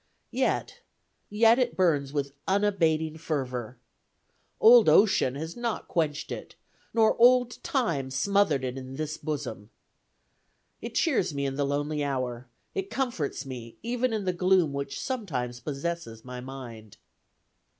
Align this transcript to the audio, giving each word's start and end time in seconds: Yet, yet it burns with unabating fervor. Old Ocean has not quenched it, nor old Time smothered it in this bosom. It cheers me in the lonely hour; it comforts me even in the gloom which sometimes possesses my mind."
Yet, 0.31 0.79
yet 1.29 1.59
it 1.59 1.77
burns 1.77 2.11
with 2.11 2.33
unabating 2.47 3.19
fervor. 3.19 3.77
Old 4.59 4.89
Ocean 4.89 5.35
has 5.35 5.55
not 5.55 5.87
quenched 5.87 6.31
it, 6.31 6.55
nor 6.91 7.15
old 7.21 7.61
Time 7.63 8.09
smothered 8.09 8.63
it 8.63 8.79
in 8.79 8.95
this 8.95 9.15
bosom. 9.17 9.69
It 10.81 10.95
cheers 10.95 11.35
me 11.35 11.45
in 11.45 11.53
the 11.55 11.67
lonely 11.67 12.03
hour; 12.03 12.47
it 12.73 12.89
comforts 12.89 13.45
me 13.45 13.77
even 13.83 14.11
in 14.11 14.25
the 14.25 14.33
gloom 14.33 14.73
which 14.73 14.99
sometimes 14.99 15.59
possesses 15.59 16.25
my 16.25 16.39
mind." 16.41 16.97